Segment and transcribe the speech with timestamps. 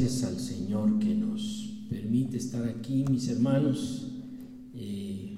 [0.00, 4.06] gracias al Señor que nos permite estar aquí, mis hermanos,
[4.76, 5.36] eh,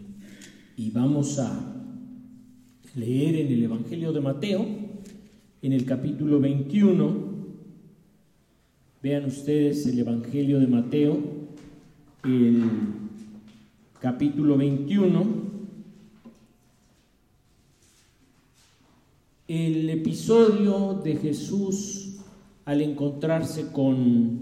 [0.76, 1.82] y vamos a
[2.94, 4.66] leer en el Evangelio de Mateo,
[5.62, 7.10] en el capítulo 21.
[9.02, 11.18] Vean ustedes el Evangelio de Mateo,
[12.24, 12.62] el
[13.98, 15.24] capítulo 21.
[19.48, 22.10] El episodio de Jesús
[22.70, 24.39] al encontrarse con,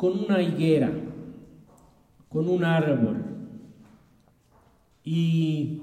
[0.00, 0.90] con una higuera,
[2.30, 3.22] con un árbol.
[5.04, 5.82] Y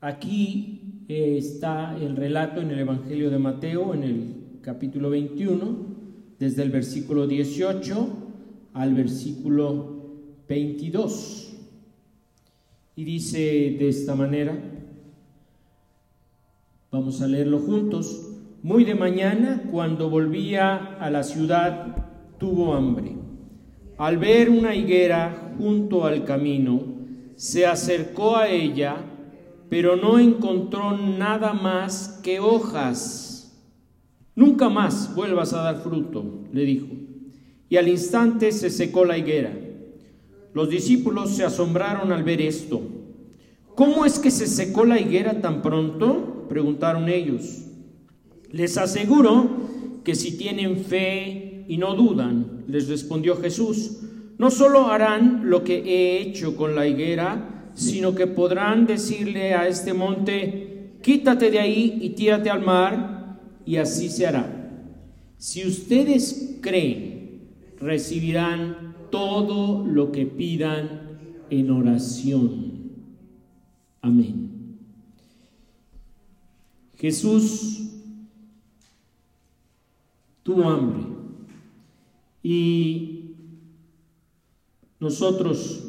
[0.00, 5.86] aquí eh, está el relato en el Evangelio de Mateo, en el capítulo 21,
[6.40, 8.08] desde el versículo 18
[8.72, 10.16] al versículo
[10.48, 11.54] 22.
[12.96, 13.38] Y dice
[13.78, 14.58] de esta manera,
[16.90, 18.23] vamos a leerlo juntos,
[18.64, 23.14] muy de mañana, cuando volvía a la ciudad, tuvo hambre.
[23.98, 26.80] Al ver una higuera junto al camino,
[27.36, 28.96] se acercó a ella,
[29.68, 33.62] pero no encontró nada más que hojas.
[34.34, 36.86] Nunca más vuelvas a dar fruto, le dijo.
[37.68, 39.52] Y al instante se secó la higuera.
[40.54, 42.80] Los discípulos se asombraron al ver esto.
[43.74, 46.46] ¿Cómo es que se secó la higuera tan pronto?
[46.48, 47.64] preguntaron ellos.
[48.54, 49.50] Les aseguro
[50.04, 53.98] que si tienen fe y no dudan, les respondió Jesús,
[54.38, 59.66] no solo harán lo que he hecho con la higuera, sino que podrán decirle a
[59.66, 64.70] este monte, quítate de ahí y tírate al mar, y así se hará.
[65.36, 67.48] Si ustedes creen,
[67.80, 71.18] recibirán todo lo que pidan
[71.50, 72.92] en oración.
[74.00, 74.78] Amén.
[76.96, 77.93] Jesús
[80.44, 81.06] tuvo hambre.
[82.42, 83.34] Y
[85.00, 85.82] nosotros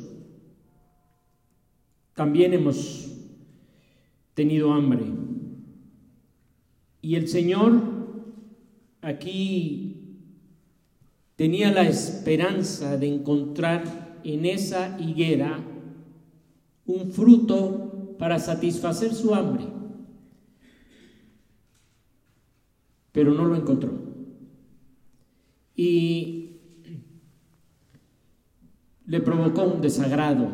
[2.16, 3.11] también hemos
[4.33, 5.04] tenido hambre.
[7.02, 7.82] Y el Señor
[9.02, 10.20] aquí
[11.36, 15.60] tenía la esperanza de encontrar en esa higuera
[16.86, 19.66] un fruto para satisfacer su hambre.
[23.11, 24.05] Pero no lo encontró.
[25.75, 26.45] Y
[29.05, 30.47] le provocó un desagrado,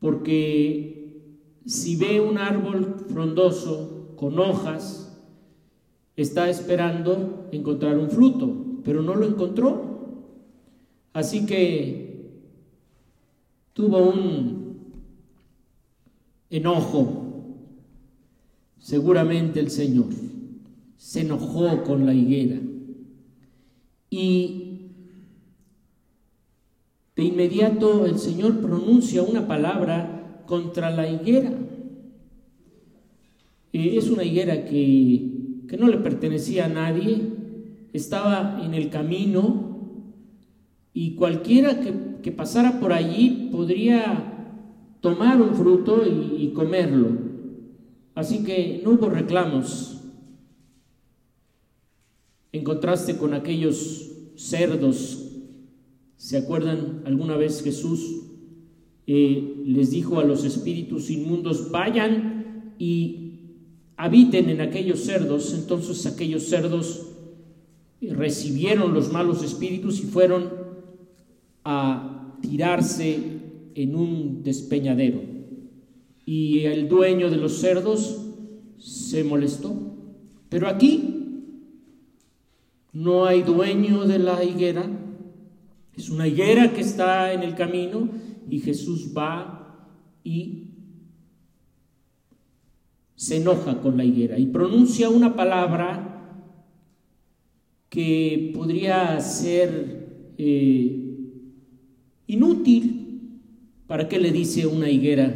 [0.00, 0.96] porque
[1.64, 5.20] si ve un árbol frondoso con hojas,
[6.16, 9.96] está esperando encontrar un fruto, pero no lo encontró.
[11.12, 12.30] Así que
[13.72, 14.76] tuvo un
[16.50, 17.22] enojo,
[18.78, 20.06] seguramente el Señor
[20.96, 22.58] se enojó con la higuera
[24.10, 24.90] y
[27.16, 31.50] de inmediato el Señor pronuncia una palabra contra la higuera.
[33.72, 37.20] Eh, es una higuera que, que no le pertenecía a nadie,
[37.92, 39.66] estaba en el camino
[40.92, 44.32] y cualquiera que, pasara por allí podría
[45.00, 47.10] tomar un fruto y comerlo.
[48.16, 49.95] Así que no hubo reclamos
[52.56, 55.22] en contraste con aquellos cerdos.
[56.16, 58.22] ¿Se acuerdan alguna vez Jesús
[59.06, 63.40] eh, les dijo a los espíritus inmundos, vayan y
[63.96, 65.54] habiten en aquellos cerdos?
[65.54, 67.06] Entonces aquellos cerdos
[68.00, 70.50] recibieron los malos espíritus y fueron
[71.64, 73.18] a tirarse
[73.74, 75.20] en un despeñadero.
[76.24, 78.22] Y el dueño de los cerdos
[78.78, 79.74] se molestó.
[80.48, 81.15] Pero aquí
[82.96, 84.88] no hay dueño de la higuera,
[85.94, 88.08] es una higuera que está en el camino
[88.48, 89.92] y Jesús va
[90.24, 90.70] y
[93.14, 96.40] se enoja con la higuera y pronuncia una palabra
[97.90, 101.18] que podría ser eh,
[102.26, 103.02] inútil.
[103.86, 105.34] ¿Para qué le dice una higuera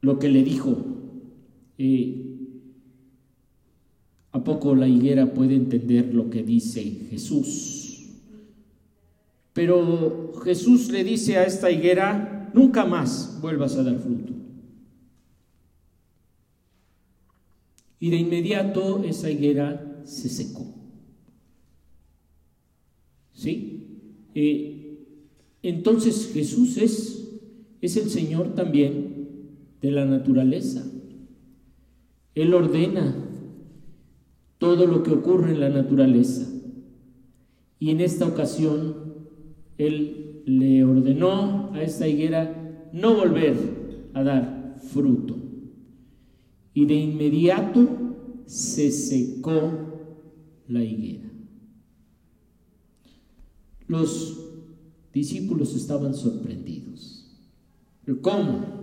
[0.00, 0.78] lo que le dijo?
[1.76, 2.27] Eh,
[4.38, 6.80] ¿A poco la higuera puede entender lo que dice
[7.10, 8.06] Jesús?
[9.52, 14.32] Pero Jesús le dice a esta higuera, nunca más vuelvas a dar fruto.
[17.98, 20.72] Y de inmediato esa higuera se secó.
[23.32, 24.28] ¿Sí?
[24.36, 25.04] Eh,
[25.64, 27.28] entonces Jesús es,
[27.80, 29.30] es el Señor también
[29.82, 30.86] de la naturaleza.
[32.36, 33.24] Él ordena
[34.58, 36.46] todo lo que ocurre en la naturaleza.
[37.78, 38.94] Y en esta ocasión,
[39.78, 43.56] Él le ordenó a esta higuera no volver
[44.14, 45.36] a dar fruto.
[46.74, 47.88] Y de inmediato
[48.46, 49.70] se secó
[50.66, 51.28] la higuera.
[53.86, 54.38] Los
[55.12, 57.26] discípulos estaban sorprendidos.
[58.22, 58.78] ¿Cómo?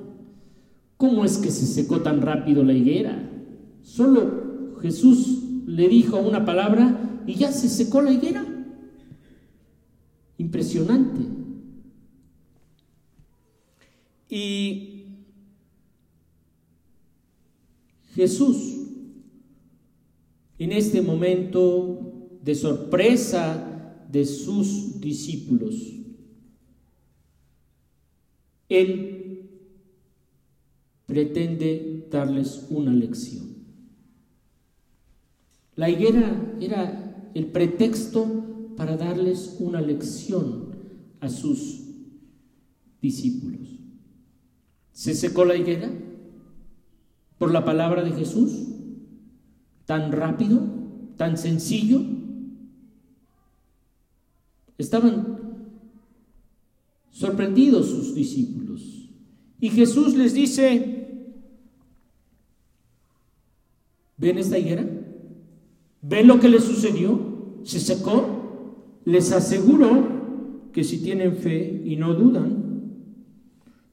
[0.97, 3.29] ¿Cómo es que se secó tan rápido la higuera?
[3.81, 8.45] Solo Jesús le dijo una palabra y ya se secó la higuera.
[10.37, 11.21] Impresionante.
[14.29, 15.05] Y
[18.13, 18.57] Jesús,
[20.57, 25.75] en este momento de sorpresa de sus discípulos,
[28.69, 29.49] Él
[31.05, 33.54] pretende darles una lección.
[35.75, 40.75] La higuera era el pretexto para darles una lección
[41.19, 41.81] a sus
[43.01, 43.79] discípulos.
[44.93, 45.91] ¿Se secó la higuera
[47.37, 48.69] por la palabra de Jesús?
[49.85, 50.61] ¿Tan rápido?
[51.17, 52.01] ¿Tan sencillo?
[54.77, 55.35] Estaban
[57.11, 59.09] sorprendidos sus discípulos.
[59.59, 61.33] Y Jesús les dice,
[64.17, 65.04] ¿ven esta higuera?
[66.07, 67.19] ¿Ven lo que les sucedió?
[67.63, 68.99] Se secó.
[69.05, 72.91] Les aseguro que si tienen fe y no dudan,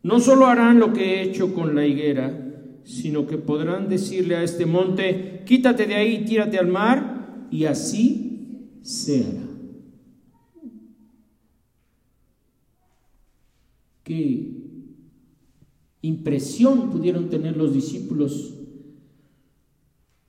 [0.03, 4.43] no solo harán lo que he hecho con la higuera, sino que podrán decirle a
[4.43, 9.49] este monte, quítate de ahí, tírate al mar, y así se hará.
[14.03, 14.51] Qué
[16.03, 18.62] impresión pudieron tener los discípulos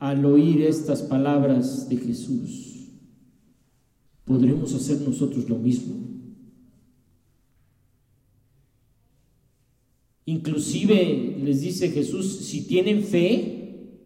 [0.03, 2.89] al oír estas palabras de Jesús,
[4.25, 5.95] ¿podremos hacer nosotros lo mismo?
[10.25, 14.01] Inclusive les dice Jesús, si tienen fe,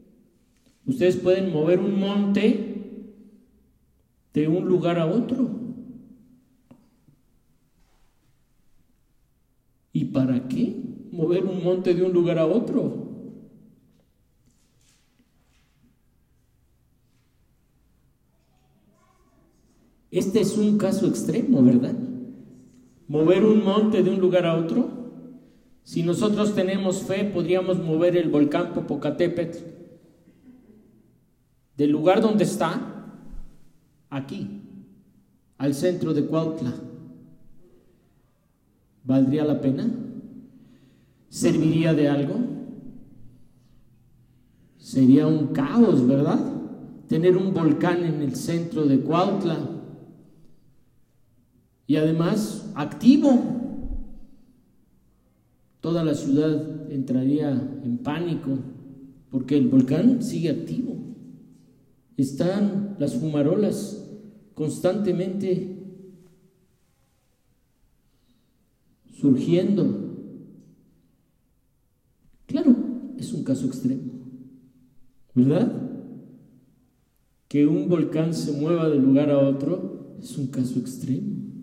[0.85, 2.75] ustedes pueden mover un monte
[4.35, 5.49] de un lugar a otro.
[9.93, 10.75] ¿Y para qué
[11.11, 13.06] mover un monte de un lugar a otro?
[20.17, 21.93] Este es un caso extremo, ¿verdad?
[23.07, 24.89] Mover un monte de un lugar a otro.
[25.83, 29.59] Si nosotros tenemos fe, podríamos mover el volcán Popocatépetl
[31.77, 33.13] del lugar donde está,
[34.09, 34.63] aquí,
[35.59, 36.73] al centro de Cuautla.
[39.03, 39.87] ¿Valdría la pena?
[41.29, 42.33] ¿Serviría de algo?
[44.79, 46.39] Sería un caos, ¿verdad?
[47.07, 49.76] Tener un volcán en el centro de Cuautla
[51.87, 53.41] y además activo.
[55.79, 57.51] Toda la ciudad entraría
[57.83, 58.59] en pánico
[59.31, 60.95] porque el volcán sigue activo.
[62.17, 64.03] Están las fumarolas
[64.53, 65.77] constantemente
[69.13, 70.07] surgiendo.
[72.47, 72.75] Claro,
[73.17, 74.03] es un caso extremo,
[75.33, 75.71] ¿verdad?
[77.47, 81.56] Que un volcán se mueva de lugar a otro es un caso extremo.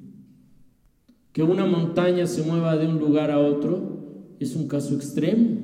[1.34, 5.58] Que una montaña se mueva de un lugar a otro es un caso extremo.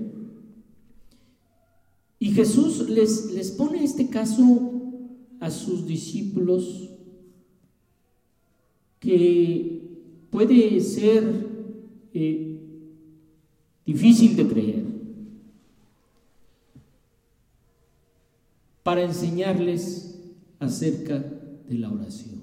[2.19, 4.73] Y Jesús les, les pone este caso
[5.41, 6.91] a sus discípulos
[8.99, 9.81] que
[10.31, 11.47] puede ser
[12.13, 12.61] eh,
[13.87, 14.85] difícil de creer
[18.83, 20.21] para enseñarles
[20.59, 22.40] acerca de la oración.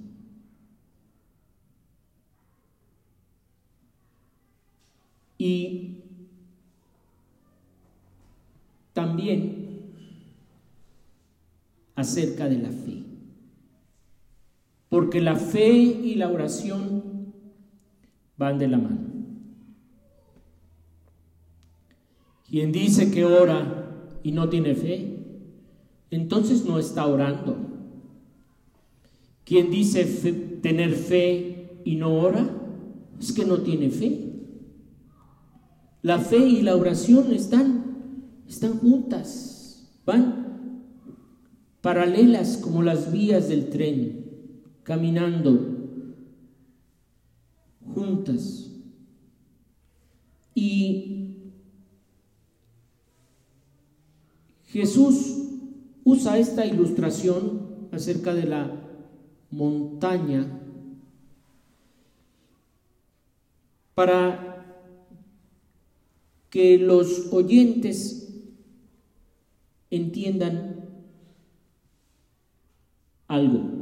[5.38, 5.98] Y
[8.94, 9.67] también
[11.96, 13.03] acerca de la fe.
[14.89, 17.34] Porque la fe y la oración
[18.38, 19.08] van de la mano.
[22.50, 25.17] Quien dice que ora y no tiene fe,
[26.10, 27.58] entonces no está orando.
[29.44, 30.06] Quien dice
[30.62, 32.50] tener fe y no ora,
[33.20, 34.37] es que no tiene fe.
[36.01, 40.48] La fe y la oración están, están juntas, van
[41.82, 44.25] paralelas como las vías del tren,
[44.84, 45.77] caminando
[47.94, 48.72] juntas.
[50.54, 51.36] Y
[54.66, 55.38] Jesús
[56.04, 58.72] usa esta ilustración acerca de la
[59.50, 60.46] montaña
[63.96, 64.57] para
[66.50, 68.34] que los oyentes
[69.89, 70.86] entiendan
[73.27, 73.77] algo.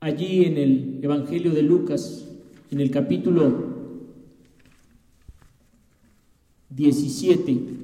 [0.00, 2.28] Allí en el Evangelio de Lucas,
[2.70, 3.74] en el capítulo
[6.70, 7.76] 17,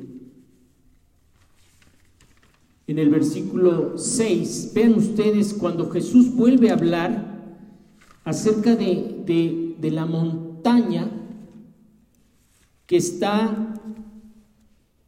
[2.88, 7.33] en el versículo 6, vean ustedes cuando Jesús vuelve a hablar
[8.25, 10.42] acerca de, de, la montaña
[12.87, 13.75] que está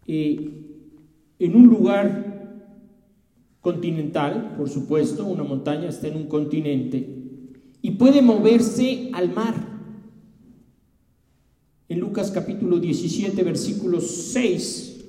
[0.06, 0.50] eh,
[1.38, 2.34] en un lugar
[3.60, 7.08] continental, por supuesto, una montaña está en un continente,
[7.80, 9.54] y puede moverse al mar.
[11.88, 15.04] En Lucas capítulo 17, versículo 6,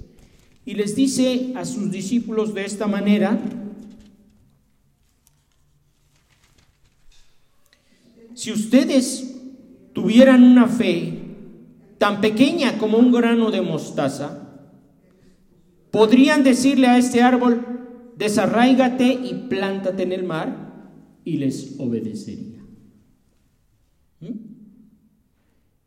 [0.66, 3.40] y les dice a sus discípulos de esta manera,
[8.34, 9.35] si ustedes
[9.96, 11.14] tuvieran una fe
[11.98, 14.60] tan pequeña como un grano de mostaza,
[15.90, 17.66] podrían decirle a este árbol,
[18.18, 20.66] desarráigate y plántate en el mar,
[21.24, 22.60] y les obedecería.
[24.20, 24.34] ¿Mm?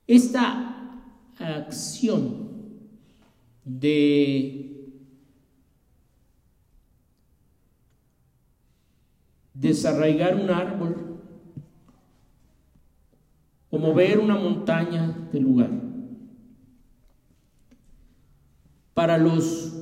[0.07, 1.05] Esta
[1.39, 2.49] acción
[3.63, 4.75] de
[9.53, 11.08] desarraigar un árbol
[13.79, 15.71] o mover una montaña del lugar.
[18.95, 19.73] Para los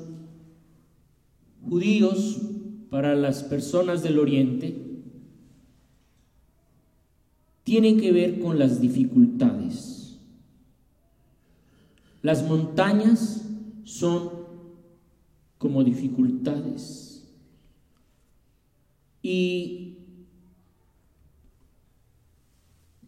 [1.69, 2.41] judíos,
[2.91, 4.77] para las personas del oriente,
[7.65, 9.97] tiene que ver con las dificultades
[12.27, 13.45] las montañas
[13.85, 14.31] son
[15.59, 17.25] como dificultades.
[19.23, 19.99] Y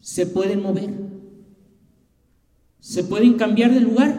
[0.09, 0.89] se pueden mover,
[2.81, 4.17] se pueden cambiar de lugar.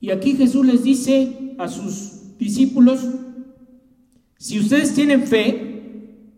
[0.00, 3.06] Y aquí Jesús les dice a sus discípulos,
[4.38, 6.30] si ustedes tienen fe,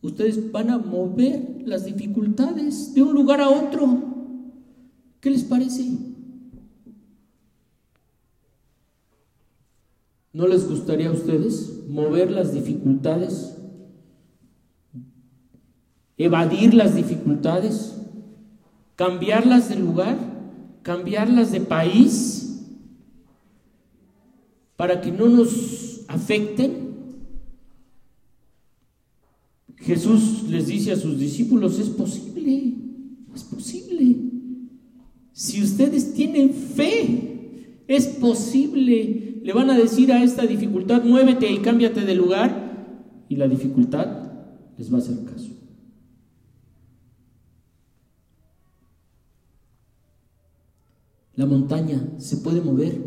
[0.00, 4.02] ustedes van a mover las dificultades de un lugar a otro.
[5.20, 5.86] ¿Qué les parece?
[10.32, 13.53] ¿No les gustaría a ustedes mover las dificultades?
[16.16, 17.96] ¿Evadir las dificultades?
[18.96, 20.16] ¿Cambiarlas de lugar?
[20.82, 22.62] ¿Cambiarlas de país?
[24.76, 26.84] Para que no nos afecten.
[29.76, 32.74] Jesús les dice a sus discípulos, es posible,
[33.34, 34.16] es posible.
[35.32, 39.40] Si ustedes tienen fe, es posible.
[39.42, 44.32] Le van a decir a esta dificultad, muévete y cámbiate de lugar, y la dificultad
[44.78, 45.50] les va a hacer caso.
[51.36, 53.00] La montaña se puede mover,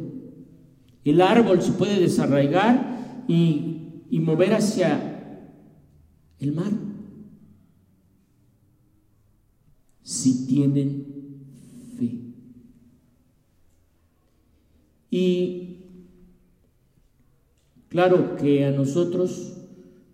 [1.04, 5.46] el árbol se puede desarraigar y, y mover hacia
[6.40, 6.72] el mar.
[10.02, 11.06] Si tienen
[11.98, 12.20] fe.
[15.10, 15.78] Y
[17.90, 19.58] claro que a nosotros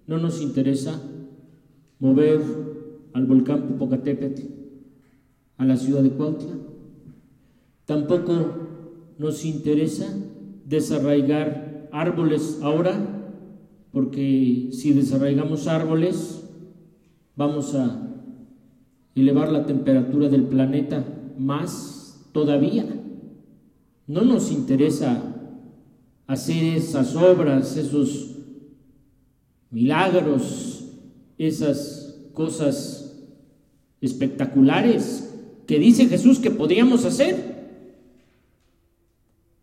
[0.08, 1.02] no nos interesa
[2.00, 2.42] mover
[3.14, 4.42] al volcán Popocatépetl
[5.58, 6.73] a la ciudad de Cuautla.
[7.86, 8.34] Tampoco
[9.18, 10.08] nos interesa
[10.66, 13.14] desarraigar árboles ahora
[13.92, 16.44] porque si desarraigamos árboles,
[17.36, 18.10] vamos a
[19.14, 21.06] elevar la temperatura del planeta
[21.38, 22.86] más todavía.
[24.08, 25.22] No nos interesa
[26.26, 28.38] hacer esas obras, esos
[29.70, 30.86] milagros,
[31.38, 33.28] esas cosas
[34.02, 35.34] espectaculares
[35.68, 37.63] que dice Jesús que podríamos hacer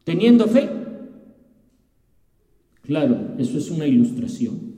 [0.04, 0.68] teniendo fe.
[2.82, 4.70] Claro, eso es una ilustración.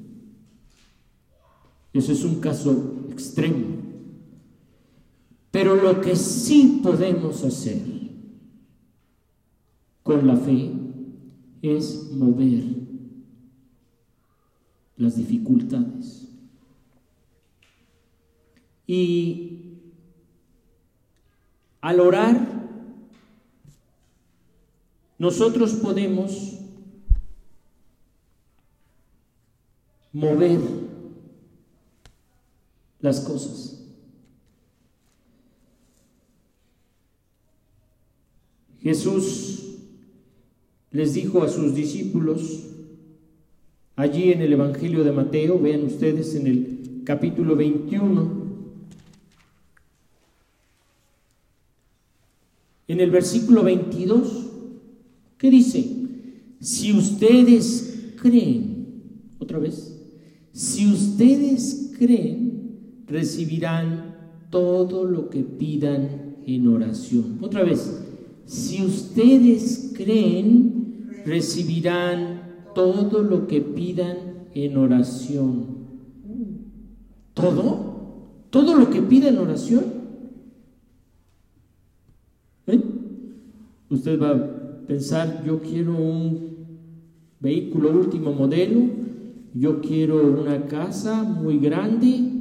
[1.92, 3.66] Eso es un caso extremo.
[5.50, 7.82] Pero lo que sí podemos hacer
[10.02, 10.72] con la fe
[11.60, 12.64] es mover
[14.96, 16.28] las dificultades.
[18.86, 19.58] Y
[21.80, 22.51] al orar,
[25.22, 26.58] nosotros podemos
[30.12, 30.58] mover
[32.98, 33.86] las cosas.
[38.80, 39.76] Jesús
[40.90, 42.64] les dijo a sus discípulos,
[43.94, 48.42] allí en el Evangelio de Mateo, vean ustedes en el capítulo 21,
[52.88, 54.41] en el versículo 22,
[55.42, 55.84] ¿qué dice?
[56.60, 58.86] Si ustedes creen,
[59.40, 60.00] otra vez,
[60.52, 64.14] si ustedes creen, recibirán
[64.50, 67.38] todo lo que pidan en oración.
[67.40, 68.04] Otra vez,
[68.46, 75.66] si ustedes creen, recibirán todo lo que pidan en oración.
[77.34, 78.44] ¿Todo?
[78.50, 79.84] ¿Todo lo que pidan en oración?
[82.68, 82.80] ¿Eh?
[83.90, 86.52] Usted va pensar, yo quiero un
[87.40, 88.80] vehículo último modelo,
[89.54, 92.32] yo quiero una casa muy grande,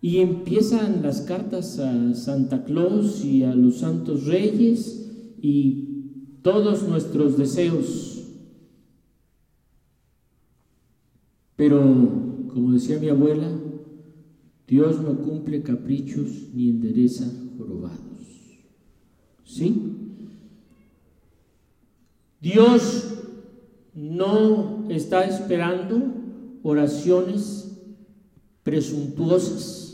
[0.00, 5.10] y empiezan las cartas a Santa Claus y a los santos reyes
[5.42, 8.24] y todos nuestros deseos.
[11.56, 11.80] Pero,
[12.52, 13.50] como decía mi abuela,
[14.68, 17.24] Dios no cumple caprichos ni endereza
[17.58, 18.15] jorobados.
[19.46, 19.94] ¿Sí?
[22.40, 23.14] Dios
[23.94, 26.02] no está esperando
[26.62, 27.78] oraciones
[28.62, 29.86] presuntuosas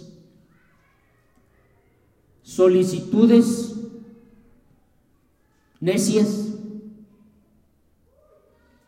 [2.52, 3.76] solicitudes
[5.80, 6.48] necias,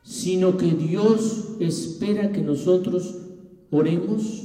[0.02, 3.14] sino que Dios espera que nosotros
[3.70, 4.42] oremos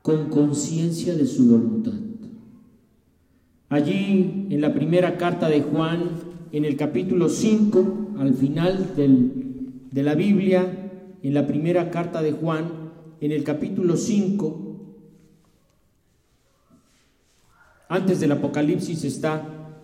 [0.00, 2.07] con conciencia de su voluntad.
[3.68, 6.10] Allí en la primera carta de Juan,
[6.52, 10.90] en el capítulo 5, al final de la Biblia,
[11.22, 14.68] en la primera carta de Juan, en el capítulo 5,
[17.88, 19.42] Antes del Apocalipsis está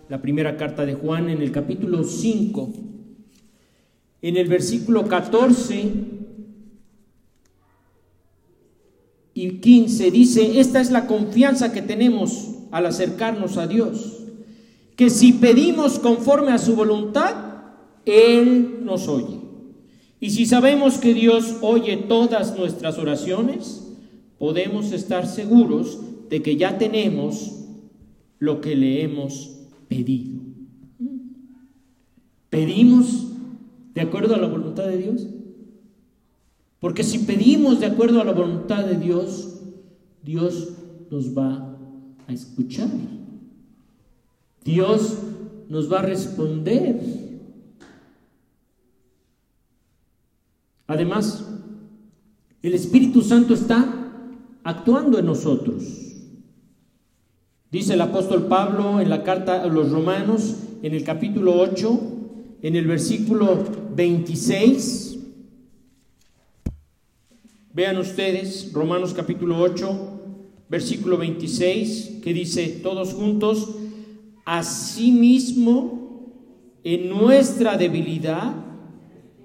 [0.09, 2.73] la primera carta de Juan en el capítulo 5.
[4.21, 5.91] En el versículo 14
[9.33, 14.23] y 15 dice, esta es la confianza que tenemos al acercarnos a Dios,
[14.95, 17.35] que si pedimos conforme a su voluntad,
[18.05, 19.39] Él nos oye.
[20.19, 23.85] Y si sabemos que Dios oye todas nuestras oraciones,
[24.39, 25.99] podemos estar seguros
[26.29, 27.51] de que ya tenemos
[28.39, 30.41] lo que le hemos pedido.
[32.49, 33.27] ¿Pedimos
[33.93, 35.27] de acuerdo a la voluntad de Dios?
[36.79, 39.59] Porque si pedimos de acuerdo a la voluntad de Dios,
[40.23, 40.69] Dios
[41.09, 41.64] nos va
[42.27, 42.89] a escuchar.
[44.63, 45.17] Dios
[45.69, 46.99] nos va a responder.
[50.87, 51.45] Además,
[52.61, 53.87] el Espíritu Santo está
[54.63, 55.83] actuando en nosotros.
[57.71, 61.99] Dice el apóstol Pablo en la carta a los romanos, en el capítulo 8,
[62.61, 63.63] en el versículo
[63.95, 65.19] 26.
[67.73, 70.14] Vean ustedes, Romanos capítulo 8,
[70.69, 73.75] versículo 26, que dice todos juntos,
[74.45, 76.03] asimismo,
[76.83, 78.53] en nuestra debilidad,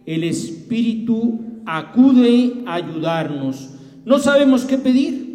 [0.07, 3.71] el Espíritu acude a ayudarnos.
[4.05, 5.31] No sabemos qué pedir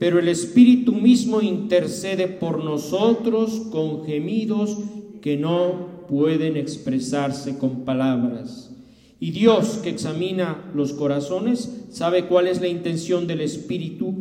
[0.00, 4.78] pero el Espíritu mismo intercede por nosotros con gemidos
[5.20, 8.74] que no pueden expresarse con palabras.
[9.20, 14.14] Y Dios, que examina los corazones, sabe cuál es la intención del Espíritu,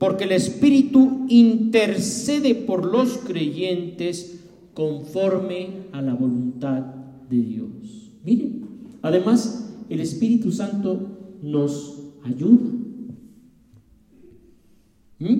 [0.00, 4.40] porque el Espíritu intercede por los creyentes
[4.72, 6.80] conforme a la voluntad
[7.28, 8.10] de Dios.
[8.24, 8.62] Miren,
[9.02, 12.70] además, el Espíritu Santo nos ayuda.
[15.18, 15.36] ¿Mm?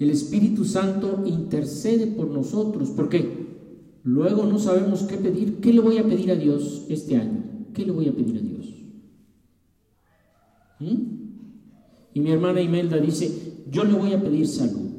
[0.00, 3.46] El Espíritu Santo intercede por nosotros, porque
[4.02, 5.60] luego no sabemos qué pedir.
[5.62, 7.42] ¿Qué le voy a pedir a Dios este año?
[7.72, 8.53] ¿Qué le voy a pedir a Dios?
[10.84, 11.14] ¿Mm?
[12.14, 14.90] Y mi hermana Imelda dice, yo le voy a pedir salud.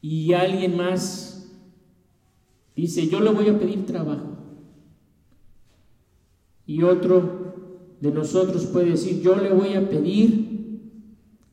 [0.00, 1.50] Y alguien más
[2.76, 4.38] dice, yo le voy a pedir trabajo.
[6.66, 10.80] Y otro de nosotros puede decir, yo le voy a pedir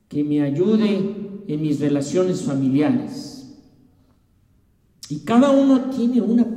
[0.08, 3.60] que me ayude en mis relaciones familiares.
[5.10, 6.48] Y cada uno tiene una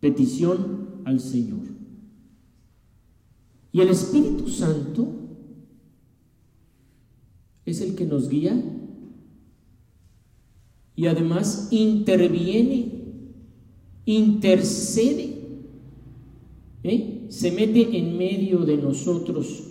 [0.00, 1.69] petición al Señor.
[3.72, 5.08] Y el Espíritu Santo
[7.64, 8.60] es el que nos guía
[10.96, 13.04] y además interviene,
[14.04, 15.38] intercede.
[16.82, 17.20] ¿eh?
[17.30, 19.62] se mete en medio de nosotros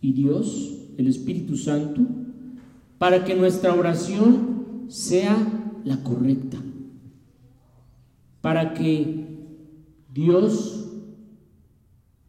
[0.00, 2.00] y Dios, el Espíritu Santo,
[2.98, 6.58] para que nuestra oración sea la correcta,
[8.40, 9.24] para que
[10.12, 10.81] Dios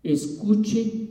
[0.03, 1.09] escuche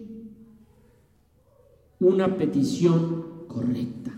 [1.98, 4.12] una petición correcta.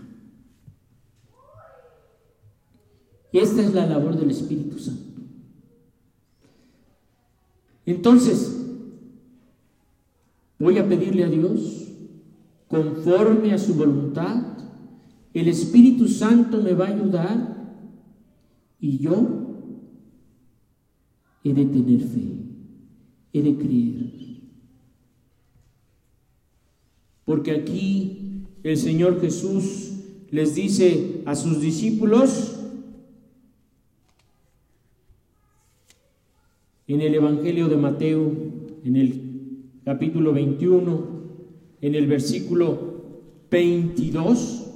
[3.31, 5.21] Esta es la labor del Espíritu Santo.
[7.85, 8.65] Entonces,
[10.57, 11.89] voy a pedirle a Dios,
[12.67, 14.57] conforme a su voluntad,
[15.33, 17.55] el Espíritu Santo me va a ayudar
[18.79, 19.45] y yo
[21.43, 22.23] he de tener fe,
[23.33, 24.14] he de creer.
[27.25, 29.91] Porque aquí el Señor Jesús
[30.29, 32.51] les dice a sus discípulos,
[36.87, 38.31] en el Evangelio de Mateo,
[38.83, 39.21] en el
[39.83, 41.15] capítulo 21,
[41.81, 42.95] en el versículo
[43.49, 44.71] 22,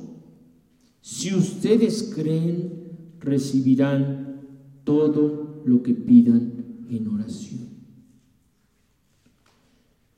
[1.01, 4.41] si ustedes creen, recibirán
[4.83, 7.69] todo lo que pidan en oración.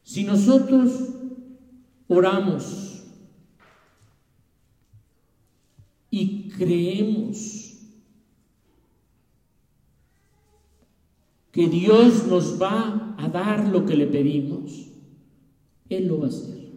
[0.03, 1.20] Si nosotros
[2.12, 3.04] oramos
[6.10, 7.78] y creemos
[11.54, 14.89] que Dios nos va a dar lo que le pedimos,
[15.89, 16.71] Él lo va a hacer.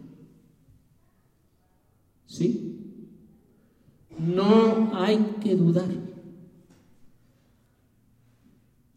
[2.27, 2.79] ¿Sí?
[4.17, 5.89] No hay que dudar.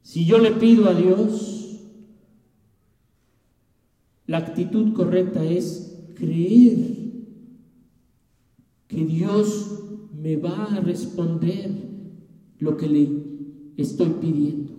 [0.02, 1.80] Si yo le pido a Dios,
[4.26, 5.87] la actitud correcta es
[6.18, 6.96] creer
[8.88, 11.70] que Dios me va a responder
[12.58, 13.08] lo que le
[13.76, 14.72] estoy pidiendo.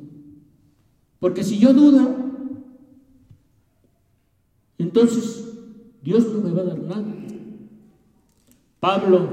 [1.19, 2.15] Porque si yo dudo,
[4.77, 5.53] entonces
[6.01, 7.15] Dios no me va a dar nada.
[8.79, 9.29] Pablo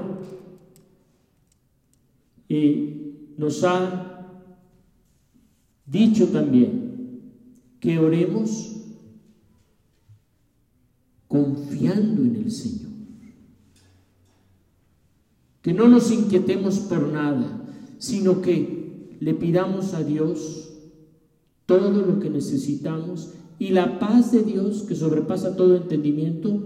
[2.49, 4.27] eh, nos ha
[5.87, 6.87] dicho también
[7.81, 8.76] que oremos
[11.37, 12.93] confiando en el Señor.
[15.63, 17.65] Que no nos inquietemos por nada,
[17.99, 20.71] sino que le pidamos a Dios
[21.67, 26.63] todo lo que necesitamos y la paz de Dios que sobrepasa todo entendimiento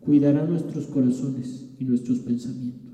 [0.00, 2.84] cuidará nuestros corazones y nuestros pensamientos.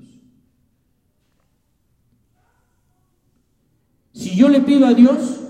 [4.13, 5.41] Si yo le pido a Dios,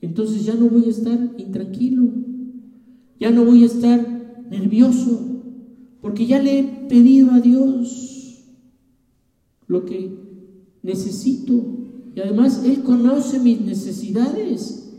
[0.00, 2.04] entonces ya no voy a estar intranquilo,
[3.18, 5.20] ya no voy a estar nervioso,
[6.00, 8.44] porque ya le he pedido a Dios
[9.66, 10.12] lo que
[10.82, 11.74] necesito
[12.14, 14.92] y además Él conoce mis necesidades,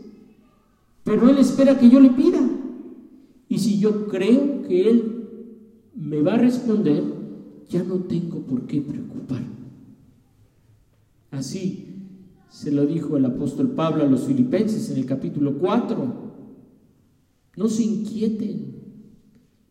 [1.04, 2.40] pero Él espera que yo le pida.
[3.48, 5.28] Y si yo creo que Él
[5.94, 7.02] me va a responder,
[7.68, 9.46] ya no tengo por qué preocuparme.
[11.30, 11.86] Así
[12.50, 16.25] se lo dijo el apóstol Pablo a los filipenses en el capítulo 4.
[17.56, 18.76] No se inquieten,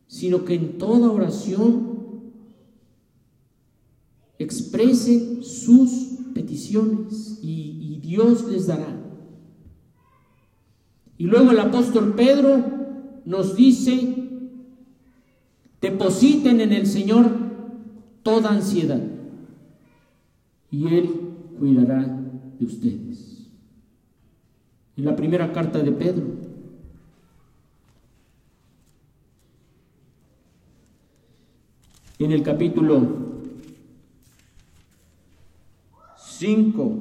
[0.06, 1.96] sino que en toda oración
[4.38, 5.90] expresen sus
[6.34, 8.86] peticiones y, Dios les dará.
[11.18, 12.64] Y luego el apóstol Pedro
[13.24, 14.14] nos dice,
[15.80, 17.28] depositen en el Señor
[18.22, 19.02] toda ansiedad
[20.70, 21.10] y Él
[21.58, 22.22] cuidará
[22.60, 23.50] de ustedes.
[24.96, 26.45] En la primera carta de Pedro,
[32.18, 33.26] en el capítulo
[36.38, 37.00] 5,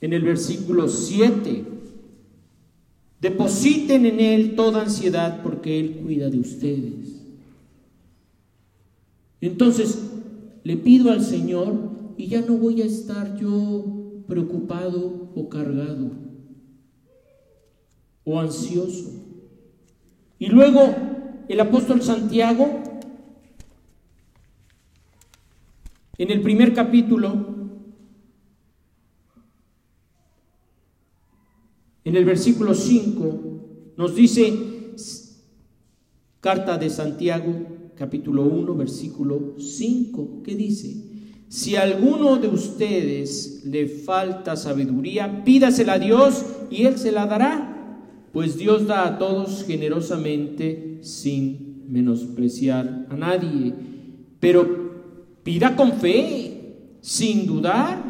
[0.00, 1.64] en el versículo 7,
[3.20, 7.22] depositen en Él toda ansiedad porque Él cuida de ustedes.
[9.40, 10.02] Entonces,
[10.64, 11.74] le pido al Señor
[12.16, 16.10] y ya no voy a estar yo preocupado o cargado
[18.24, 19.12] o ansioso.
[20.38, 21.15] Y luego
[21.48, 22.82] el apóstol Santiago
[26.18, 27.46] En el primer capítulo,
[32.04, 34.54] en el versículo 5, nos dice,
[36.40, 37.52] carta de Santiago,
[37.96, 41.04] capítulo 1, versículo 5, que dice,
[41.48, 47.26] si a alguno de ustedes le falta sabiduría, pídasela a Dios y Él se la
[47.26, 48.00] dará,
[48.32, 53.74] pues Dios da a todos generosamente sin menospreciar a nadie.
[54.40, 54.86] Pero
[55.46, 58.02] Pida con fe, sin dudar,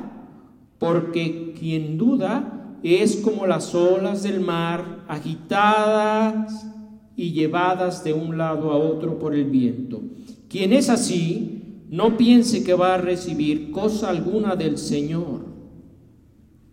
[0.79, 6.67] porque quien duda es como las olas del mar agitadas
[7.15, 10.01] y llevadas de un lado a otro por el viento.
[10.49, 15.45] Quien es así no piense que va a recibir cosa alguna del Señor.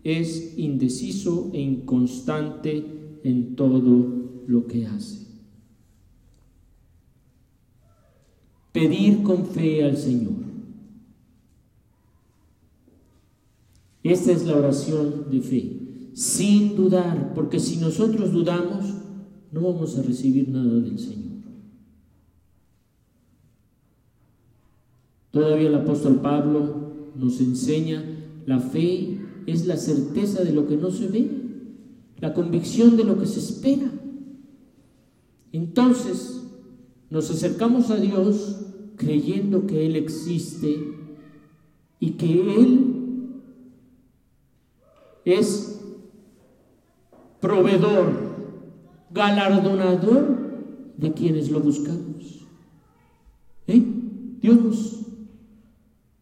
[0.02, 3.82] Es indeciso e inconstante en todo
[4.46, 5.23] lo que hace.
[8.74, 10.32] Pedir con fe al Señor.
[14.02, 15.78] Esta es la oración de fe,
[16.12, 18.84] sin dudar, porque si nosotros dudamos,
[19.52, 21.34] no vamos a recibir nada del Señor.
[25.30, 28.04] Todavía el apóstol Pablo nos enseña,
[28.44, 31.30] la fe es la certeza de lo que no se ve,
[32.18, 33.88] la convicción de lo que se espera.
[35.52, 36.43] Entonces,
[37.14, 38.56] nos acercamos a Dios
[38.96, 40.98] creyendo que Él existe
[42.00, 43.40] y que Él
[45.24, 45.80] es
[47.40, 48.12] proveedor,
[49.12, 50.64] galardonador
[50.96, 52.48] de quienes lo buscamos.
[53.68, 53.80] ¿Eh?
[54.40, 55.06] Dios nos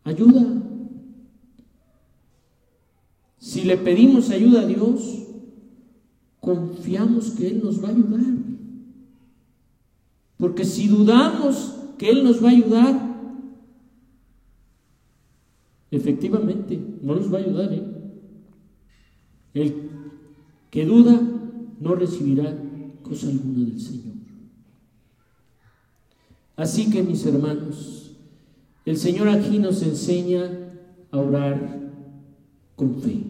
[0.05, 0.47] ayuda.
[3.39, 5.23] Si le pedimos ayuda a Dios,
[6.39, 8.42] confiamos que Él nos va a ayudar.
[10.43, 13.17] Porque si dudamos que Él nos va a ayudar,
[15.89, 17.73] efectivamente, no nos va a ayudar.
[17.73, 17.85] ¿eh?
[19.55, 19.89] El
[20.69, 21.21] que duda
[21.79, 22.59] no recibirá
[23.05, 24.15] cosa alguna del Señor.
[26.57, 28.17] Así que mis hermanos,
[28.85, 30.51] el Señor aquí nos enseña
[31.13, 31.79] a orar
[32.75, 33.23] con fe.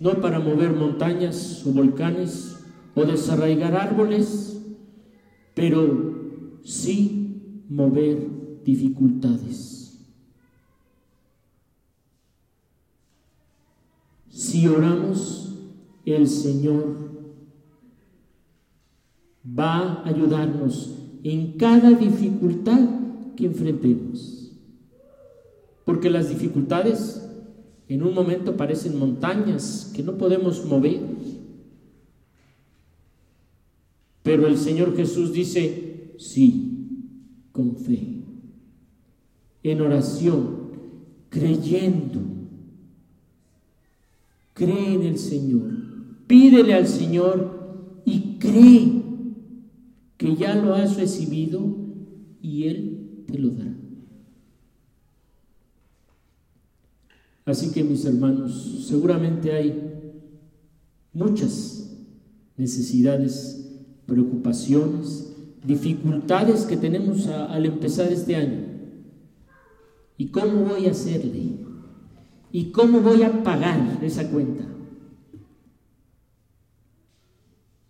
[0.00, 2.53] No para mover montañas o volcanes
[2.94, 4.60] o desarraigar árboles,
[5.54, 8.28] pero sí mover
[8.64, 9.98] dificultades.
[14.28, 15.54] Si oramos,
[16.04, 17.04] el Señor
[19.46, 22.80] va a ayudarnos en cada dificultad
[23.36, 24.52] que enfrentemos.
[25.84, 27.28] Porque las dificultades
[27.88, 31.00] en un momento parecen montañas que no podemos mover.
[34.24, 36.98] Pero el Señor Jesús dice, sí,
[37.52, 38.24] con fe,
[39.62, 40.72] en oración,
[41.28, 42.34] creyendo
[44.54, 45.68] Cree en el Señor,
[46.28, 49.02] pídele al Señor y cree
[50.16, 51.76] que ya lo has recibido
[52.40, 53.74] y Él te lo dará.
[57.44, 59.74] Así que mis hermanos, seguramente hay
[61.12, 61.98] muchas
[62.56, 63.53] necesidades,
[64.06, 68.66] preocupaciones, dificultades que tenemos al empezar este año.
[70.16, 71.58] ¿Y cómo voy a hacerle?
[72.52, 74.64] ¿Y cómo voy a pagar esa cuenta?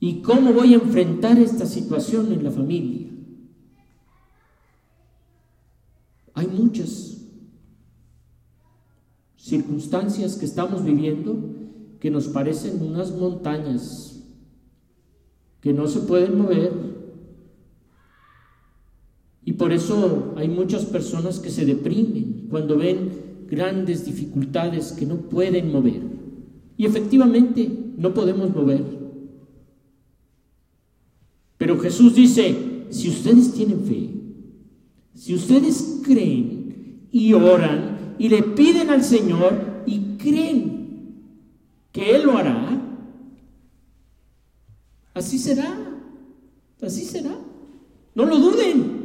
[0.01, 3.09] ¿Y cómo voy a enfrentar esta situación en la familia?
[6.35, 7.19] Hay muchas
[9.37, 11.37] circunstancias que estamos viviendo
[12.01, 14.14] que nos parecen unas montañas
[15.65, 16.73] que no se pueden mover.
[19.47, 23.13] Y por eso hay muchas personas que se deprimen cuando ven
[23.49, 26.03] grandes dificultades que no pueden mover.
[26.77, 28.85] Y efectivamente no podemos mover.
[31.57, 34.11] Pero Jesús dice, si ustedes tienen fe,
[35.15, 41.15] si ustedes creen y oran y le piden al Señor y creen
[41.91, 42.64] que Él lo hará,
[45.15, 45.75] así será,
[46.83, 47.35] así será.
[48.15, 49.05] No lo duden.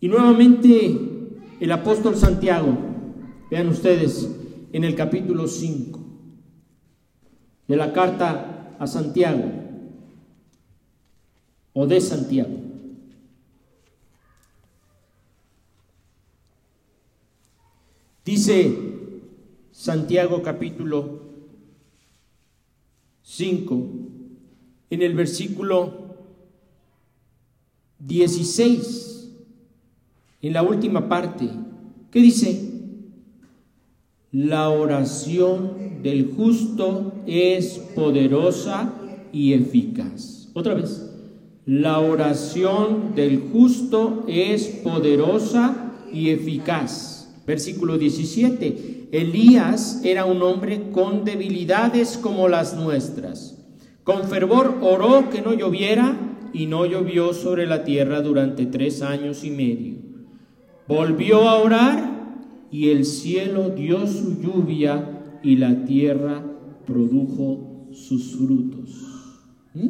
[0.00, 1.08] Y nuevamente
[1.60, 2.76] el apóstol Santiago,
[3.50, 4.28] vean ustedes,
[4.72, 5.98] en el capítulo 5
[7.66, 9.44] de la carta a Santiago
[11.72, 12.56] o de Santiago.
[18.24, 18.76] Dice
[19.72, 21.27] Santiago capítulo
[23.38, 23.86] 5
[24.90, 26.16] en el versículo
[28.00, 29.30] 16
[30.42, 31.48] en la última parte,
[32.10, 32.68] ¿qué dice?
[34.32, 38.92] La oración del justo es poderosa
[39.32, 40.48] y eficaz.
[40.54, 41.08] Otra vez,
[41.64, 47.17] la oración del justo es poderosa y eficaz.
[47.48, 49.08] Versículo 17.
[49.10, 53.56] Elías era un hombre con debilidades como las nuestras.
[54.04, 56.14] Con fervor oró que no lloviera
[56.52, 59.94] y no llovió sobre la tierra durante tres años y medio.
[60.86, 62.36] Volvió a orar
[62.70, 66.44] y el cielo dio su lluvia y la tierra
[66.86, 68.90] produjo sus frutos.
[69.72, 69.88] ¿Mm?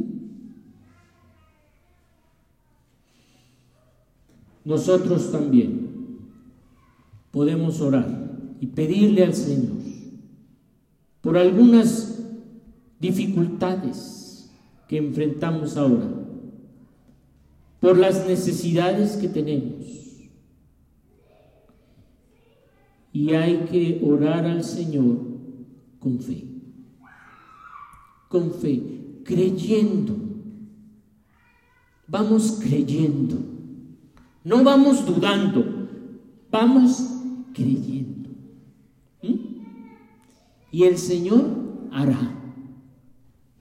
[4.64, 5.97] Nosotros también
[7.30, 8.28] podemos orar
[8.60, 9.78] y pedirle al Señor
[11.20, 12.18] por algunas
[13.00, 14.50] dificultades
[14.88, 16.08] que enfrentamos ahora,
[17.80, 19.84] por las necesidades que tenemos.
[23.12, 25.18] Y hay que orar al Señor
[25.98, 26.44] con fe,
[28.28, 28.82] con fe,
[29.24, 30.16] creyendo.
[32.06, 33.36] Vamos creyendo,
[34.44, 35.88] no vamos dudando,
[36.50, 37.17] vamos
[37.58, 38.30] creyendo.
[39.22, 39.34] ¿Mm?
[40.70, 41.44] Y el Señor
[41.90, 42.34] hará,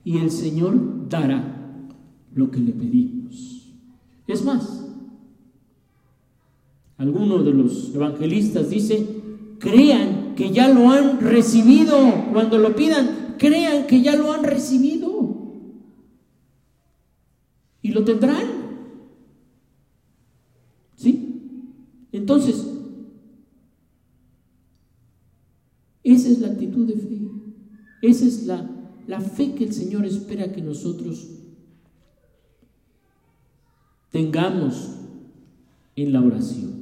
[0.04, 1.88] y el Señor dará
[2.34, 3.74] lo que le pedimos.
[4.26, 4.86] Es más,
[6.96, 9.06] alguno de los evangelistas dice,
[9.58, 11.96] crean que ya lo han recibido.
[12.32, 15.36] Cuando lo pidan, crean que ya lo han recibido.
[17.82, 18.46] Y lo tendrán.
[20.96, 21.40] ¿Sí?
[22.12, 22.77] Entonces,
[26.12, 27.20] esa es la actitud de fe.
[28.02, 28.68] Esa es la,
[29.06, 31.28] la fe que el Señor espera que nosotros
[34.10, 34.94] tengamos
[35.96, 36.78] en la oración.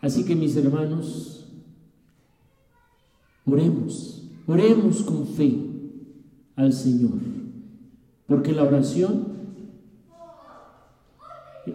[0.00, 1.46] Así que mis hermanos,
[3.46, 5.56] oremos, oremos con fe
[6.56, 7.18] al Señor,
[8.26, 9.28] porque la oración,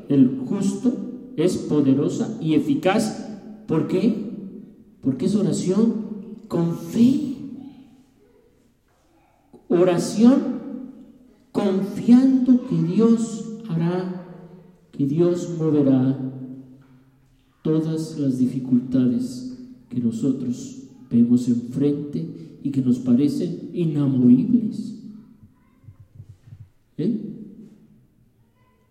[0.09, 0.93] el justo,
[1.37, 3.29] es poderosa y eficaz.
[3.67, 4.26] ¿Por qué?
[5.01, 6.05] Porque es oración
[6.47, 7.35] con fe.
[9.69, 10.57] Oración
[11.51, 14.25] confiando que Dios hará,
[14.91, 16.17] que Dios moverá
[17.63, 19.57] todas las dificultades
[19.89, 24.95] que nosotros vemos enfrente y que nos parecen inamovibles.
[26.97, 27.21] ¿Eh?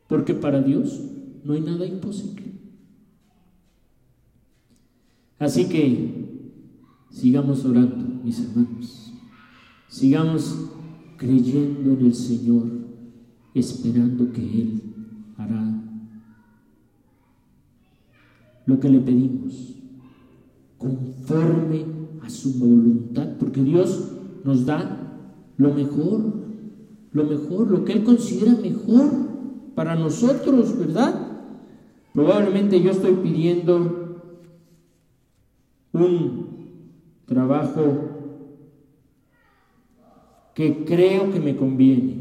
[0.09, 1.01] Porque para Dios
[1.45, 2.56] no hay nada imposible.
[5.39, 6.27] Así que
[7.11, 9.13] sigamos orando, mis hermanos.
[9.89, 10.71] Sigamos
[11.17, 12.65] creyendo en el Señor,
[13.55, 14.83] esperando que Él
[15.37, 15.83] hará
[18.67, 19.75] lo que le pedimos,
[20.77, 21.85] conforme
[22.23, 24.13] a su voluntad, porque Dios
[24.45, 25.23] nos da
[25.57, 26.33] lo mejor,
[27.13, 29.11] lo mejor, lo que Él considera mejor
[29.75, 31.29] para nosotros, ¿verdad?
[32.13, 34.06] Probablemente yo estoy pidiendo
[35.97, 36.47] un
[37.27, 38.17] trabajo
[40.55, 42.17] que creo que me conviene.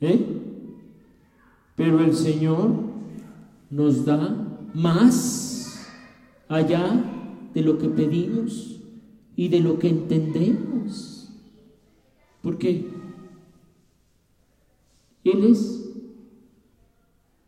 [0.00, 0.26] ¿eh?
[1.76, 2.70] Pero el Señor
[3.70, 5.86] nos da más
[6.48, 7.04] allá
[7.54, 8.80] de lo que pedimos
[9.36, 11.30] y de lo que entendemos.
[12.42, 12.90] Porque
[15.24, 15.92] Él es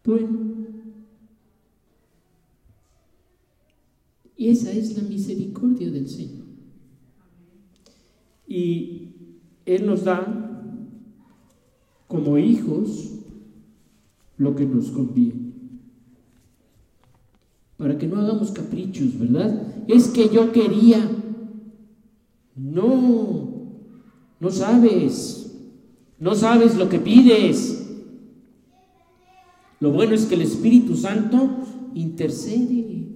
[0.04, 0.53] bueno.
[4.36, 6.44] Y esa es la misericordia del Señor.
[8.46, 9.08] Y
[9.64, 10.40] Él nos da
[12.08, 13.10] como hijos
[14.36, 15.44] lo que nos conviene
[17.76, 19.62] para que no hagamos caprichos, ¿verdad?
[19.88, 21.06] Es que yo quería.
[22.56, 23.72] No,
[24.38, 25.54] no sabes,
[26.18, 27.86] no sabes lo que pides.
[29.80, 31.58] Lo bueno es que el Espíritu Santo
[31.94, 33.13] intercede,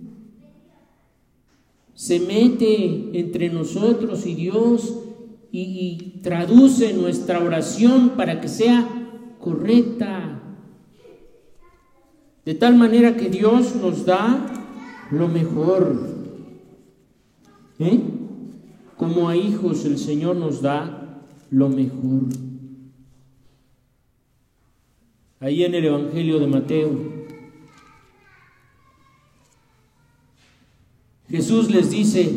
[1.99, 4.97] se mete entre nosotros y Dios
[5.51, 8.89] y, traduce nuestra oración para que sea
[9.41, 10.41] correcta.
[12.45, 14.47] De tal manera que Dios nos da
[15.11, 16.01] lo mejor.
[17.81, 18.01] ¿Eh?
[18.97, 22.27] Como a hijos el Señor nos da lo mejor.
[25.41, 27.18] Ahí en el Evangelio de Mateo,
[31.29, 32.31] Jesús les dice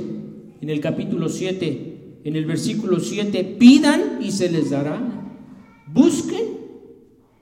[0.60, 5.02] en el capítulo 7, en el versículo 7, pidan y se les dará,
[5.88, 6.44] busquen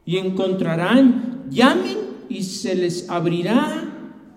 [0.05, 1.97] y encontrarán, llamen
[2.29, 3.85] y se les abrirá.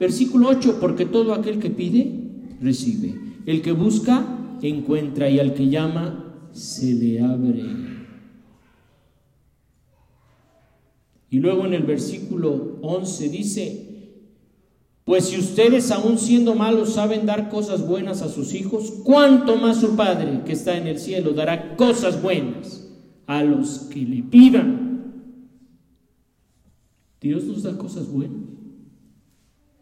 [0.00, 2.12] Versículo 8, porque todo aquel que pide,
[2.60, 3.14] recibe.
[3.46, 7.64] El que busca, encuentra y al que llama, se le abre.
[11.30, 13.91] Y luego en el versículo 11 dice,
[15.04, 19.80] pues si ustedes aún siendo malos saben dar cosas buenas a sus hijos, ¿cuánto más
[19.80, 22.88] su Padre que está en el cielo dará cosas buenas
[23.26, 24.82] a los que le pidan?
[27.20, 28.42] Dios nos da cosas buenas.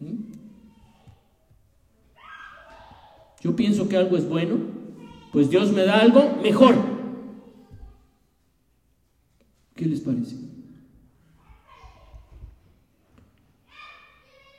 [0.00, 0.32] ¿Mm?
[3.42, 4.56] Yo pienso que algo es bueno,
[5.32, 6.76] pues Dios me da algo mejor.
[9.74, 10.49] ¿Qué les parece?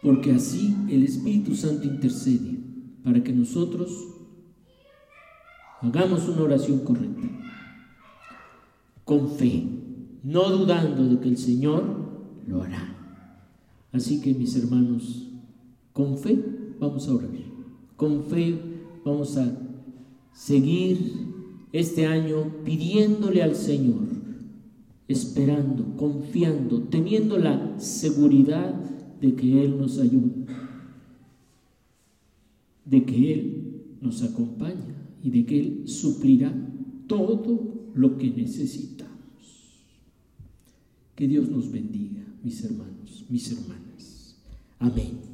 [0.01, 2.57] Porque así el Espíritu Santo intercede
[3.03, 3.91] para que nosotros
[5.81, 7.27] hagamos una oración correcta,
[9.03, 9.65] con fe,
[10.23, 11.83] no dudando de que el Señor
[12.47, 12.95] lo hará.
[13.91, 15.27] Así que mis hermanos,
[15.93, 16.43] con fe
[16.79, 17.29] vamos a orar,
[17.95, 18.59] con fe
[19.03, 19.51] vamos a
[20.33, 21.31] seguir
[21.73, 24.07] este año pidiéndole al Señor,
[25.07, 28.90] esperando, confiando, teniendo la seguridad
[29.21, 30.33] de que Él nos ayuda,
[32.85, 36.51] de que Él nos acompaña y de que Él suplirá
[37.07, 39.11] todo lo que necesitamos.
[41.15, 44.37] Que Dios nos bendiga, mis hermanos, mis hermanas.
[44.79, 45.30] Amén.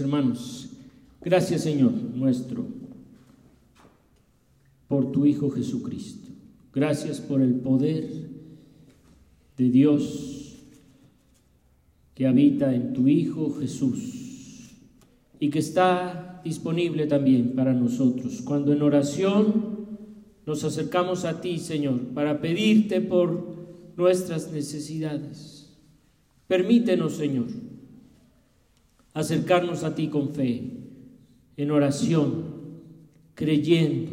[0.00, 0.70] Hermanos.
[1.20, 2.66] Gracias Señor nuestro
[4.88, 6.28] por tu Hijo Jesucristo.
[6.72, 8.08] Gracias por el poder
[9.56, 10.56] de Dios
[12.14, 14.72] que habita en tu Hijo Jesús
[15.38, 18.42] y que está disponible también para nosotros.
[18.42, 19.78] Cuando en oración
[20.46, 23.56] nos acercamos a ti, Señor, para pedirte por
[23.96, 25.76] nuestras necesidades.
[26.46, 27.48] Permítenos, Señor,
[29.18, 30.62] acercarnos a ti con fe,
[31.56, 32.44] en oración,
[33.34, 34.12] creyendo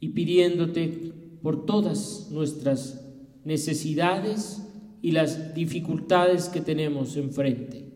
[0.00, 3.06] y pidiéndote por todas nuestras
[3.44, 4.66] necesidades
[5.00, 7.86] y las dificultades que tenemos enfrente.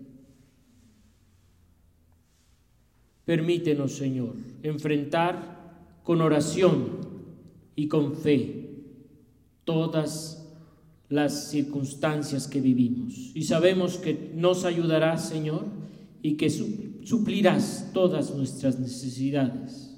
[3.24, 7.00] Permítenos, Señor, enfrentar con oración
[7.74, 8.70] y con fe
[9.64, 10.45] todas
[11.08, 13.32] las circunstancias que vivimos.
[13.34, 15.66] Y sabemos que nos ayudarás, Señor,
[16.22, 19.96] y que suplirás todas nuestras necesidades.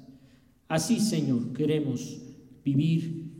[0.67, 2.21] Así, Señor, queremos
[2.63, 3.31] vivir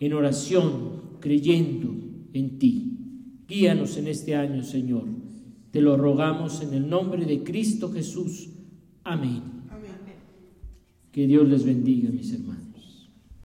[0.00, 1.94] en oración, creyendo
[2.32, 2.96] en ti.
[3.46, 5.04] Guíanos en este año, Señor.
[5.70, 8.48] Te lo rogamos en el nombre de Cristo Jesús.
[9.04, 9.42] Amén.
[9.70, 9.92] Amén.
[11.12, 12.69] Que Dios les bendiga, mis hermanos.